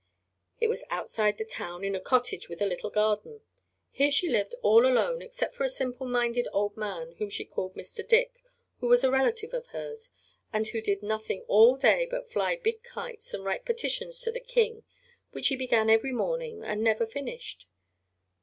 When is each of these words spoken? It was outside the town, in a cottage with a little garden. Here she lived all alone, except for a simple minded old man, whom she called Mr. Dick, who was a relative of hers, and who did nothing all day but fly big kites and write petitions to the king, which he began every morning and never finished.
It 0.59 0.67
was 0.67 0.83
outside 0.89 1.37
the 1.37 1.45
town, 1.45 1.83
in 1.83 1.93
a 1.93 1.99
cottage 1.99 2.49
with 2.49 2.59
a 2.59 2.65
little 2.65 2.89
garden. 2.89 3.41
Here 3.91 4.09
she 4.11 4.27
lived 4.27 4.55
all 4.63 4.83
alone, 4.83 5.21
except 5.21 5.53
for 5.53 5.63
a 5.63 5.69
simple 5.69 6.07
minded 6.07 6.47
old 6.51 6.75
man, 6.75 7.11
whom 7.19 7.29
she 7.29 7.45
called 7.45 7.75
Mr. 7.75 8.03
Dick, 8.07 8.41
who 8.79 8.87
was 8.87 9.03
a 9.03 9.11
relative 9.11 9.53
of 9.53 9.67
hers, 9.67 10.09
and 10.51 10.65
who 10.69 10.81
did 10.81 11.03
nothing 11.03 11.45
all 11.47 11.75
day 11.75 12.07
but 12.09 12.27
fly 12.27 12.55
big 12.55 12.81
kites 12.81 13.31
and 13.35 13.45
write 13.45 13.63
petitions 13.63 14.19
to 14.21 14.31
the 14.31 14.39
king, 14.39 14.83
which 15.33 15.49
he 15.49 15.55
began 15.55 15.87
every 15.87 16.11
morning 16.13 16.63
and 16.63 16.81
never 16.83 17.05
finished. 17.05 17.67